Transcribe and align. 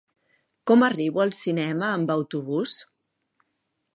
Com 0.71 0.85
arribo 0.85 1.21
al 1.25 1.33
cinema 1.39 1.91
amb 1.99 2.15
autobús? 2.15 2.75